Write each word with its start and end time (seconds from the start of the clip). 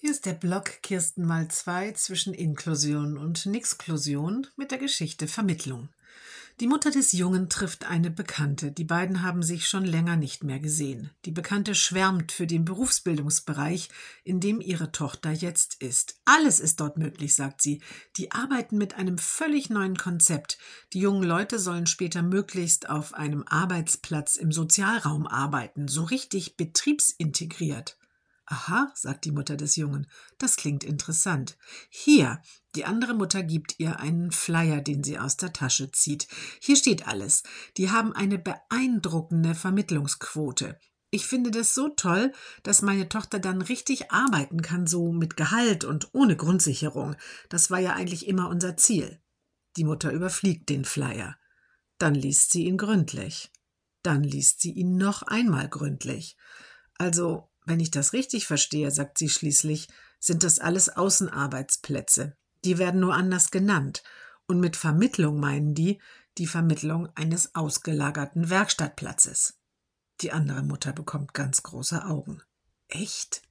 Hier 0.00 0.12
ist 0.12 0.26
der 0.26 0.34
Blog 0.34 0.80
Kirsten 0.82 1.26
mal 1.26 1.48
zwei 1.48 1.90
zwischen 1.90 2.32
Inklusion 2.32 3.18
und 3.18 3.46
Nixklusion 3.46 4.46
mit 4.54 4.70
der 4.70 4.78
Geschichte 4.78 5.26
Vermittlung. 5.26 5.88
Die 6.60 6.68
Mutter 6.68 6.92
des 6.92 7.10
Jungen 7.10 7.48
trifft 7.48 7.84
eine 7.84 8.08
Bekannte. 8.12 8.70
Die 8.70 8.84
beiden 8.84 9.22
haben 9.24 9.42
sich 9.42 9.66
schon 9.66 9.84
länger 9.84 10.14
nicht 10.14 10.44
mehr 10.44 10.60
gesehen. 10.60 11.10
Die 11.24 11.32
Bekannte 11.32 11.74
schwärmt 11.74 12.30
für 12.30 12.46
den 12.46 12.64
Berufsbildungsbereich, 12.64 13.88
in 14.22 14.38
dem 14.38 14.60
ihre 14.60 14.92
Tochter 14.92 15.32
jetzt 15.32 15.82
ist. 15.82 16.20
Alles 16.24 16.60
ist 16.60 16.78
dort 16.78 16.96
möglich, 16.96 17.34
sagt 17.34 17.60
sie. 17.60 17.82
Die 18.16 18.30
arbeiten 18.30 18.78
mit 18.78 18.94
einem 18.94 19.18
völlig 19.18 19.68
neuen 19.68 19.96
Konzept. 19.96 20.58
Die 20.92 21.00
jungen 21.00 21.24
Leute 21.24 21.58
sollen 21.58 21.88
später 21.88 22.22
möglichst 22.22 22.88
auf 22.88 23.14
einem 23.14 23.42
Arbeitsplatz 23.48 24.36
im 24.36 24.52
Sozialraum 24.52 25.26
arbeiten, 25.26 25.88
so 25.88 26.04
richtig 26.04 26.56
betriebsintegriert. 26.56 27.98
Aha, 28.50 28.90
sagt 28.94 29.26
die 29.26 29.30
Mutter 29.30 29.56
des 29.58 29.76
Jungen, 29.76 30.06
das 30.38 30.56
klingt 30.56 30.82
interessant. 30.82 31.58
Hier, 31.90 32.40
die 32.74 32.86
andere 32.86 33.12
Mutter 33.12 33.42
gibt 33.42 33.78
ihr 33.78 34.00
einen 34.00 34.32
Flyer, 34.32 34.80
den 34.80 35.04
sie 35.04 35.18
aus 35.18 35.36
der 35.36 35.52
Tasche 35.52 35.92
zieht. 35.92 36.28
Hier 36.58 36.76
steht 36.76 37.06
alles. 37.06 37.42
Die 37.76 37.90
haben 37.90 38.14
eine 38.14 38.38
beeindruckende 38.38 39.54
Vermittlungsquote. 39.54 40.78
Ich 41.10 41.26
finde 41.26 41.50
das 41.50 41.74
so 41.74 41.90
toll, 41.90 42.32
dass 42.62 42.80
meine 42.80 43.10
Tochter 43.10 43.38
dann 43.38 43.60
richtig 43.60 44.12
arbeiten 44.12 44.62
kann, 44.62 44.86
so 44.86 45.12
mit 45.12 45.36
Gehalt 45.36 45.84
und 45.84 46.08
ohne 46.14 46.34
Grundsicherung. 46.34 47.16
Das 47.50 47.70
war 47.70 47.80
ja 47.80 47.92
eigentlich 47.92 48.26
immer 48.26 48.48
unser 48.48 48.78
Ziel. 48.78 49.20
Die 49.76 49.84
Mutter 49.84 50.10
überfliegt 50.10 50.70
den 50.70 50.86
Flyer. 50.86 51.36
Dann 51.98 52.14
liest 52.14 52.52
sie 52.52 52.64
ihn 52.64 52.78
gründlich. 52.78 53.50
Dann 54.02 54.22
liest 54.22 54.62
sie 54.62 54.72
ihn 54.72 54.96
noch 54.96 55.20
einmal 55.22 55.68
gründlich. 55.68 56.36
Also 56.96 57.50
wenn 57.68 57.80
ich 57.80 57.90
das 57.90 58.12
richtig 58.12 58.46
verstehe, 58.46 58.90
sagt 58.90 59.18
sie 59.18 59.28
schließlich, 59.28 59.88
sind 60.20 60.42
das 60.42 60.58
alles 60.58 60.88
Außenarbeitsplätze. 60.88 62.36
Die 62.64 62.78
werden 62.78 63.00
nur 63.00 63.14
anders 63.14 63.50
genannt. 63.50 64.02
Und 64.46 64.60
mit 64.60 64.76
Vermittlung 64.76 65.38
meinen 65.38 65.74
die 65.74 66.00
die 66.38 66.46
Vermittlung 66.46 67.08
eines 67.16 67.54
ausgelagerten 67.54 68.48
Werkstattplatzes. 68.48 69.58
Die 70.20 70.32
andere 70.32 70.62
Mutter 70.62 70.92
bekommt 70.92 71.34
ganz 71.34 71.62
große 71.62 72.04
Augen. 72.04 72.42
Echt? 72.88 73.42